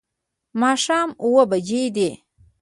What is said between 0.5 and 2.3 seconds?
ماښام اووه بجې دي